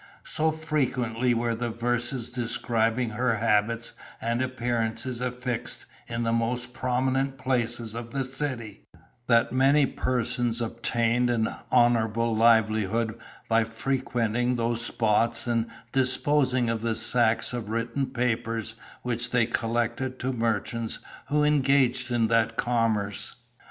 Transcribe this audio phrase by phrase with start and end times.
[0.25, 7.37] So frequently were the verses describing her habits and appearances affixed in the most prominent
[7.37, 8.81] places of the city,
[9.27, 13.15] that many persons obtained an honourable livelihood
[13.47, 18.73] by frequenting those spots and disposing of the sacks of written papers
[19.03, 20.97] which they collected to merchants
[21.27, 23.35] who engaged in that commerce.